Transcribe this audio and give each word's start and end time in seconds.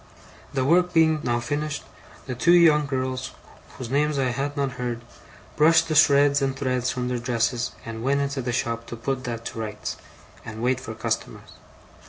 The 0.51 0.65
work 0.65 0.93
being 0.93 1.19
now 1.21 1.39
finished, 1.39 1.83
the 2.25 2.33
two 2.33 2.75
girls, 2.87 3.33
whose 3.77 3.91
names 3.91 4.17
I 4.17 4.29
had 4.31 4.57
not 4.57 4.71
heard, 4.81 5.01
brushed 5.55 5.89
the 5.89 5.93
shreds 5.93 6.41
and 6.41 6.55
threads 6.57 6.89
from 6.89 7.07
their 7.07 7.19
dresses, 7.19 7.73
and 7.85 8.01
went 8.01 8.19
into 8.19 8.41
the 8.41 8.51
shop 8.51 8.87
to 8.87 8.95
put 8.95 9.25
that 9.25 9.45
to 9.45 9.59
rights, 9.59 9.97
and 10.43 10.63
wait 10.63 10.79
for 10.79 10.95
customers. 10.95 11.51